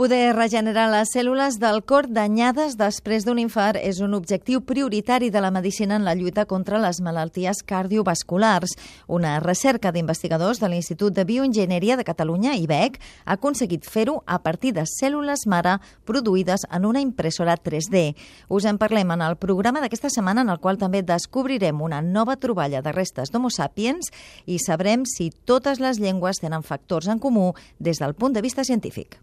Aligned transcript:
Poder 0.00 0.32
regenerar 0.32 0.86
les 0.88 1.10
cèl·lules 1.12 1.58
del 1.60 1.82
cor 1.84 2.06
danyades 2.08 2.78
després 2.80 3.26
d'un 3.26 3.36
infart 3.36 3.76
és 3.76 3.98
un 4.00 4.14
objectiu 4.16 4.62
prioritari 4.64 5.28
de 5.28 5.42
la 5.44 5.50
medicina 5.52 5.98
en 5.98 6.06
la 6.06 6.14
lluita 6.16 6.46
contra 6.48 6.78
les 6.80 7.02
malalties 7.04 7.58
cardiovasculars. 7.68 8.72
Una 9.12 9.34
recerca 9.44 9.92
d'investigadors 9.92 10.62
de 10.62 10.70
l'Institut 10.72 11.12
de 11.12 11.26
Bioenginyeria 11.28 11.98
de 12.00 12.06
Catalunya, 12.08 12.54
IBEC, 12.56 12.96
ha 13.26 13.36
aconseguit 13.36 13.84
fer-ho 13.84 14.22
a 14.24 14.38
partir 14.40 14.72
de 14.72 14.86
cèl·lules 14.88 15.44
mare 15.44 15.76
produïdes 16.08 16.64
en 16.72 16.88
una 16.88 17.04
impressora 17.04 17.58
3D. 17.60 18.14
Us 18.48 18.64
en 18.64 18.80
parlem 18.80 19.12
en 19.12 19.20
el 19.20 19.36
programa 19.36 19.84
d'aquesta 19.84 20.08
setmana 20.08 20.46
en 20.46 20.48
el 20.48 20.62
qual 20.64 20.80
també 20.80 21.04
descobrirem 21.04 21.84
una 21.84 22.00
nova 22.00 22.38
troballa 22.40 22.80
de 22.80 22.96
restes 22.96 23.28
d'Homo 23.28 23.52
sapiens 23.52 24.08
i 24.46 24.56
sabrem 24.64 25.04
si 25.04 25.28
totes 25.44 25.76
les 25.76 26.00
llengües 26.00 26.40
tenen 26.40 26.64
factors 26.64 27.12
en 27.12 27.20
comú 27.20 27.50
des 27.78 28.00
del 28.00 28.16
punt 28.16 28.32
de 28.32 28.40
vista 28.40 28.64
científic. 28.64 29.20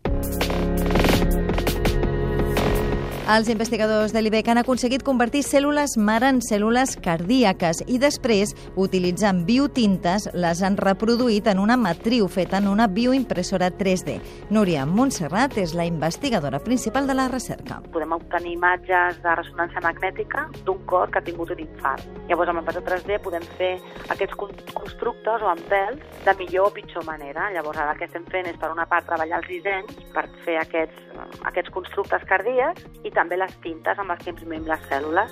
Els 3.27 3.49
investigadors 3.52 4.13
de 4.16 4.22
l'IBEC 4.22 4.48
han 4.48 4.62
aconseguit 4.62 5.02
convertir 5.04 5.41
cèl·lules 5.44 5.98
mare 5.99 6.30
en 6.31 6.38
cèl·lules 6.40 6.94
cardíaques 7.04 7.81
i 7.91 7.98
després, 8.00 8.53
utilitzant 8.80 9.41
biotintes, 9.44 10.30
les 10.31 10.62
han 10.63 10.77
reproduït 10.80 11.50
en 11.52 11.59
una 11.59 11.76
matriu 11.76 12.30
feta 12.31 12.62
en 12.62 12.70
una 12.72 12.86
bioimpressora 12.88 13.67
3D. 13.76 14.16
Núria 14.55 14.86
Montserrat 14.88 15.58
és 15.59 15.73
la 15.76 15.84
investigadora 15.84 16.62
principal 16.63 17.09
de 17.12 17.17
la 17.20 17.26
recerca. 17.27 17.81
Podem 17.91 18.16
obtenir 18.16 18.53
imatges 18.53 19.20
de 19.26 19.36
ressonància 19.41 19.84
magnètica 19.84 20.45
d'un 20.64 20.80
cor 20.88 21.12
que 21.12 21.20
ha 21.20 21.28
tingut 21.28 21.52
un 21.52 21.66
infart. 21.66 22.08
Llavors, 22.31 22.53
amb 22.53 22.62
l'impressora 22.62 22.88
3D 22.94 23.19
podem 23.28 23.44
fer 23.59 23.73
aquests 24.16 24.39
constructes 24.39 25.44
o 25.44 25.52
empels 25.52 26.23
de 26.23 26.38
millor 26.45 26.72
o 26.72 26.75
pitjor 26.80 27.03
manera. 27.03 27.52
Llavors, 27.52 27.84
ara 27.84 27.91
el 27.91 28.00
que 28.00 28.08
estem 28.08 28.23
fent 28.31 28.47
és, 28.47 28.56
per 28.56 28.72
una 28.72 28.88
part, 28.88 29.03
treballar 29.12 29.44
els 29.44 29.52
dissenys 29.52 30.00
per 30.16 30.30
fer 30.47 30.62
aquests, 30.64 31.06
aquests 31.52 31.75
constructes 31.75 32.23
cardíacs 32.31 32.88
i 33.03 33.16
també 33.17 33.37
les 33.39 33.53
tintes 33.63 33.97
amb 33.97 34.13
les 34.13 34.23
que 34.23 34.33
imprimim 34.33 34.67
les 34.69 34.83
cèl·lules. 34.91 35.31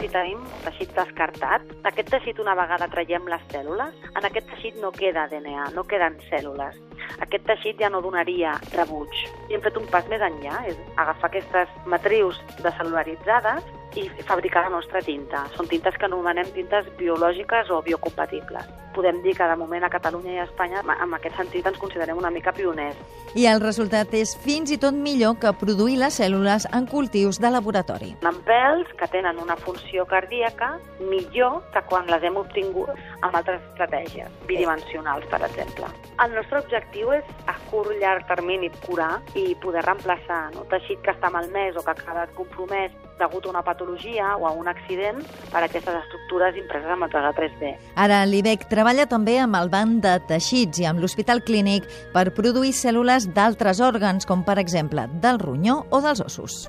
Si 0.00 0.08
tenim 0.08 0.46
teixit 0.64 0.94
descartat, 0.96 1.66
aquest 1.90 2.08
teixit 2.14 2.40
una 2.40 2.54
vegada 2.56 2.88
traiem 2.92 3.28
les 3.28 3.42
cèl·lules, 3.52 3.98
en 4.08 4.28
aquest 4.28 4.48
teixit 4.54 4.78
no 4.80 4.94
queda 4.96 5.26
DNA, 5.32 5.66
no 5.76 5.84
queden 5.90 6.16
cèl·lules. 6.30 6.78
Aquest 7.20 7.44
teixit 7.50 7.82
ja 7.84 7.90
no 7.92 8.00
donaria 8.04 8.54
rebuig. 8.72 9.12
I 9.50 9.58
hem 9.58 9.66
fet 9.66 9.76
un 9.76 9.90
pas 9.92 10.08
més 10.08 10.24
enllà, 10.24 10.62
és 10.72 10.80
agafar 10.96 11.28
aquestes 11.28 11.76
matrius 11.92 12.40
decel·lularitzades 12.64 13.68
i 13.96 14.08
fabricar 14.26 14.64
la 14.66 14.76
nostra 14.76 15.00
tinta. 15.02 15.44
Són 15.56 15.68
tintes 15.70 15.96
que 15.98 16.06
anomenem 16.06 16.50
tintes 16.54 16.86
biològiques 16.98 17.70
o 17.70 17.80
biocompatibles. 17.82 18.68
Podem 18.94 19.20
dir 19.22 19.36
que 19.38 19.46
de 19.46 19.56
moment 19.56 19.84
a 19.86 19.90
Catalunya 19.90 20.32
i 20.32 20.38
a 20.42 20.44
Espanya 20.48 20.82
en 20.82 21.14
aquest 21.14 21.36
sentit 21.38 21.66
ens 21.66 21.78
considerem 21.78 22.18
una 22.18 22.30
mica 22.30 22.52
pioners. 22.52 22.98
I 23.38 23.46
el 23.46 23.60
resultat 23.62 24.14
és 24.18 24.34
fins 24.42 24.72
i 24.74 24.78
tot 24.82 24.94
millor 24.94 25.36
que 25.42 25.52
produir 25.60 25.96
les 26.00 26.16
cèl·lules 26.18 26.66
en 26.74 26.88
cultius 26.90 27.38
de 27.38 27.50
laboratori. 27.54 28.10
En 28.26 28.40
pèls 28.46 28.90
que 28.98 29.06
tenen 29.12 29.38
una 29.38 29.56
funció 29.56 30.06
cardíaca 30.10 30.72
millor 31.00 31.60
que 31.74 31.82
quan 31.86 32.10
les 32.10 32.26
hem 32.26 32.40
obtingut 32.40 32.90
amb 33.22 33.34
altres 33.34 33.62
estratègies 33.70 34.30
bidimensionals, 34.48 35.26
per 35.30 35.42
exemple. 35.46 35.86
El 36.20 36.34
nostre 36.34 36.58
objectiu 36.58 37.12
és 37.14 37.30
a 37.46 37.54
curt 37.70 37.94
llarg 38.02 38.26
termini 38.26 38.72
curar 38.86 39.20
i 39.38 39.54
poder 39.62 39.86
reemplaçar 39.86 40.48
no? 40.56 40.66
teixit 40.72 41.00
que 41.04 41.14
està 41.14 41.30
malmès 41.30 41.78
o 41.78 41.84
que 41.86 41.94
ha 41.94 42.02
quedat 42.02 42.34
compromès 42.34 42.92
degut 43.20 43.46
a 43.46 43.50
una 43.50 43.62
patologia 43.62 43.79
o 43.80 44.46
a 44.46 44.52
un 44.52 44.68
accident 44.68 45.22
per 45.50 45.62
a 45.62 45.66
aquestes 45.68 45.94
estructures 46.02 46.56
impreses 46.56 46.90
amb 46.90 47.06
impressora 47.08 47.32
3D. 47.36 47.74
Ara 47.96 48.22
l'IBEC 48.26 48.68
treballa 48.70 49.06
també 49.06 49.38
amb 49.40 49.56
el 49.56 49.70
banc 49.72 50.02
de 50.04 50.16
teixits 50.28 50.80
i 50.80 50.88
amb 50.90 51.00
l'Hospital 51.00 51.42
Clínic 51.42 51.88
per 52.14 52.30
produir 52.36 52.72
cèl·lules 52.76 53.30
d'altres 53.34 53.80
òrgans, 53.80 54.26
com 54.26 54.44
per 54.44 54.58
exemple 54.58 55.08
del 55.20 55.38
ronyó 55.38 55.84
o 55.90 56.00
dels 56.00 56.20
ossos. 56.20 56.64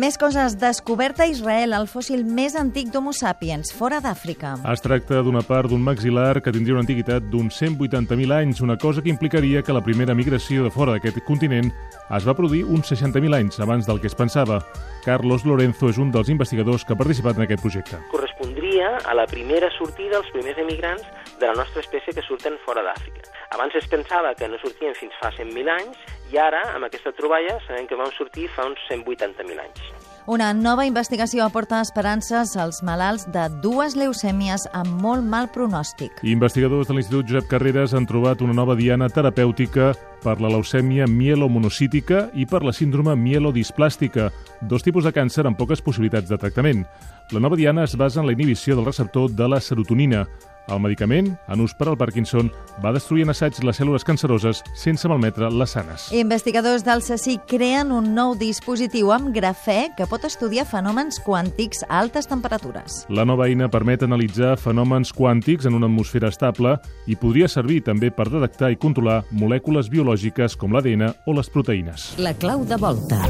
Més 0.00 0.16
coses. 0.16 0.54
Descoberta 0.56 1.26
a 1.26 1.28
Israel 1.28 1.74
el 1.76 1.84
fòssil 1.90 2.22
més 2.24 2.54
antic 2.56 2.88
d'Homo 2.88 3.12
sapiens, 3.12 3.68
fora 3.76 3.98
d'Àfrica. 4.00 4.54
Es 4.72 4.80
tracta 4.80 5.18
d'una 5.26 5.42
part 5.44 5.68
d'un 5.68 5.82
maxil·lar 5.84 6.40
que 6.40 6.52
tindria 6.54 6.72
una 6.72 6.84
antiguitat 6.86 7.26
d'uns 7.28 7.58
180.000 7.60 8.32
anys, 8.32 8.62
una 8.64 8.78
cosa 8.80 9.02
que 9.04 9.12
implicaria 9.12 9.60
que 9.60 9.74
la 9.76 9.82
primera 9.84 10.14
migració 10.16 10.64
de 10.64 10.70
fora 10.72 10.94
d'aquest 10.94 11.20
continent 11.26 11.68
es 12.16 12.24
va 12.24 12.36
produir 12.38 12.62
uns 12.64 12.88
60.000 12.88 13.36
anys 13.42 13.60
abans 13.60 13.90
del 13.90 14.00
que 14.00 14.08
es 14.08 14.16
pensava. 14.16 14.62
Carlos 15.04 15.44
Lorenzo 15.44 15.90
és 15.92 16.00
un 16.00 16.14
dels 16.14 16.32
investigadors 16.32 16.86
que 16.86 16.96
ha 16.96 17.00
participat 17.02 17.36
en 17.36 17.44
aquest 17.44 17.60
projecte. 17.60 18.00
Correspondria 18.14 18.94
a 19.04 19.18
la 19.18 19.26
primera 19.28 19.68
sortida 19.76 20.16
dels 20.16 20.32
primers 20.32 20.64
emigrants 20.64 21.04
de 21.42 21.44
la 21.50 21.58
nostra 21.60 21.84
espècie 21.84 22.16
que 22.16 22.24
surten 22.24 22.56
fora 22.64 22.86
d'Àfrica. 22.88 23.28
Abans 23.52 23.76
es 23.76 23.90
pensava 23.92 24.32
que 24.32 24.48
no 24.48 24.56
sortien 24.64 24.96
fins 24.96 25.12
fa 25.20 25.28
100.000 25.36 25.76
anys 25.76 26.19
i 26.30 26.38
ara, 26.38 26.62
amb 26.76 26.86
aquesta 26.86 27.12
troballa, 27.16 27.58
sabem 27.66 27.88
que 27.90 27.98
vam 27.98 28.10
sortir 28.16 28.48
fa 28.54 28.68
uns 28.68 28.78
180.000 28.90 29.58
anys. 29.58 29.82
Una 30.30 30.52
nova 30.54 30.84
investigació 30.86 31.42
aporta 31.42 31.80
esperances 31.82 32.52
als 32.60 32.82
malalts 32.86 33.24
de 33.34 33.48
dues 33.64 33.96
leucèmies 33.98 34.66
amb 34.76 35.00
molt 35.02 35.24
mal 35.26 35.48
pronòstic. 35.50 36.20
Investigadors 36.22 36.86
de 36.86 36.94
l'Institut 36.94 37.32
Josep 37.32 37.48
Carreras 37.50 37.96
han 37.96 38.06
trobat 38.06 38.44
una 38.44 38.54
nova 38.54 38.76
diana 38.78 39.08
terapèutica 39.10 39.94
per 40.20 40.36
la 40.38 40.52
leucèmia 40.52 41.08
mielomonocítica 41.10 42.28
i 42.36 42.46
per 42.46 42.60
la 42.62 42.76
síndrome 42.76 43.16
mielodisplàstica, 43.16 44.28
dos 44.60 44.84
tipus 44.86 45.08
de 45.08 45.14
càncer 45.16 45.46
amb 45.48 45.58
poques 45.58 45.82
possibilitats 45.82 46.28
de 46.28 46.38
tractament. 46.38 46.84
La 47.32 47.40
nova 47.40 47.56
diana 47.56 47.88
es 47.88 47.96
basa 47.96 48.20
en 48.20 48.28
la 48.28 48.36
inhibició 48.36 48.76
del 48.76 48.86
receptor 48.86 49.30
de 49.32 49.48
la 49.48 49.60
serotonina. 49.60 50.26
El 50.70 50.80
medicament, 50.82 51.32
en 51.50 51.62
ús 51.64 51.74
per 51.74 51.88
al 51.90 51.98
Parkinson, 51.98 52.50
va 52.82 52.92
destruir 52.94 53.24
en 53.26 53.32
assaig 53.32 53.58
les 53.66 53.80
cèl·lules 53.80 54.06
canceroses 54.06 54.62
sense 54.78 55.08
malmetre 55.10 55.50
les 55.50 55.74
sanes. 55.74 56.06
Investigadors 56.14 56.84
del 56.86 57.02
CSIC 57.02 57.48
creen 57.50 57.90
un 57.94 58.12
nou 58.14 58.36
dispositiu 58.38 59.10
amb 59.14 59.32
grafè 59.34 59.90
que 59.98 60.06
pot 60.10 60.24
estudiar 60.28 60.66
fenòmens 60.70 61.20
quàntics 61.26 61.82
a 61.88 61.98
altes 62.00 62.30
temperatures. 62.30 63.04
La 63.10 63.26
nova 63.26 63.48
eina 63.50 63.70
permet 63.72 64.06
analitzar 64.06 64.54
fenòmens 64.60 65.12
quàntics 65.16 65.66
en 65.66 65.76
una 65.78 65.90
atmosfera 65.90 66.30
estable 66.30 66.76
i 67.10 67.18
podria 67.18 67.50
servir 67.50 67.82
també 67.86 68.12
per 68.14 68.30
detectar 68.30 68.70
i 68.70 68.78
controlar 68.78 69.22
molècules 69.32 69.90
biològiques 69.90 70.56
com 70.60 70.76
l'ADN 70.76 71.10
o 71.26 71.36
les 71.36 71.50
proteïnes. 71.50 72.12
La 72.22 72.36
clau 72.38 72.64
de 72.64 72.78
volta. 72.78 73.24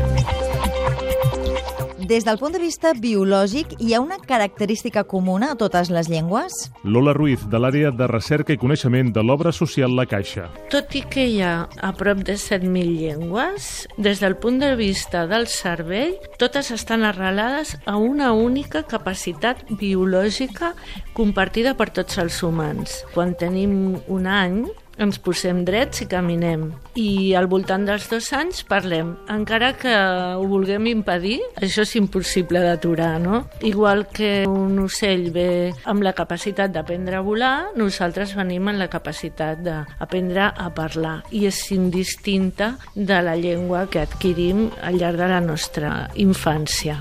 Des 2.11 2.25
del 2.27 2.41
punt 2.41 2.51
de 2.51 2.59
vista 2.59 2.91
biològic, 2.91 3.77
hi 3.79 3.93
ha 3.95 4.01
una 4.03 4.17
característica 4.19 5.05
comuna 5.07 5.53
a 5.53 5.57
totes 5.61 5.93
les 5.95 6.09
llengües? 6.11 6.57
Lola 6.83 7.13
Ruiz, 7.15 7.45
de 7.53 7.61
l'àrea 7.63 7.93
de 7.95 8.09
recerca 8.11 8.51
i 8.51 8.59
coneixement 8.59 9.13
de 9.15 9.23
l'obra 9.23 9.53
social 9.55 9.95
La 9.95 10.09
Caixa. 10.11 10.49
Tot 10.75 10.97
i 10.99 11.05
que 11.07 11.29
hi 11.31 11.39
ha 11.47 11.53
a 11.71 11.93
prop 11.95 12.25
de 12.27 12.35
7.000 12.35 12.99
llengües, 12.99 13.71
des 13.95 14.19
del 14.25 14.35
punt 14.43 14.59
de 14.59 14.73
vista 14.75 15.23
del 15.31 15.47
cervell, 15.47 16.19
totes 16.43 16.73
estan 16.75 17.07
arrelades 17.07 17.77
a 17.87 17.95
una 17.95 18.33
única 18.35 18.83
capacitat 18.83 19.63
biològica 19.71 20.75
compartida 21.15 21.79
per 21.79 21.93
tots 21.95 22.19
els 22.19 22.43
humans. 22.43 23.05
Quan 23.15 23.39
tenim 23.39 24.01
un 24.11 24.27
any, 24.27 24.65
ens 25.01 25.19
posem 25.23 25.65
drets 25.65 26.05
i 26.05 26.09
caminem. 26.11 26.69
I 27.01 27.35
al 27.39 27.49
voltant 27.51 27.87
dels 27.89 28.09
dos 28.11 28.31
anys 28.37 28.63
parlem. 28.69 29.15
Encara 29.33 29.73
que 29.79 29.95
ho 30.37 30.45
vulguem 30.51 30.91
impedir, 30.91 31.39
això 31.61 31.85
és 31.87 31.97
impossible 31.99 32.63
d'aturar, 32.65 33.15
no? 33.23 33.45
Igual 33.67 34.07
que 34.13 34.45
un 34.49 34.79
ocell 34.85 35.31
ve 35.35 35.49
amb 35.89 36.05
la 36.07 36.15
capacitat 36.17 36.73
d'aprendre 36.75 37.19
a 37.19 37.25
volar, 37.25 37.55
nosaltres 37.79 38.35
venim 38.39 38.69
amb 38.69 38.83
la 38.83 38.91
capacitat 38.93 39.63
d'aprendre 39.65 40.51
a 40.51 40.71
parlar. 40.75 41.21
I 41.33 41.47
és 41.51 41.63
indistinta 41.75 42.75
de 42.95 43.23
la 43.25 43.37
llengua 43.37 43.87
que 43.91 44.05
adquirim 44.05 44.69
al 44.83 45.01
llarg 45.01 45.21
de 45.21 45.31
la 45.31 45.41
nostra 45.45 45.95
infància. 46.15 47.01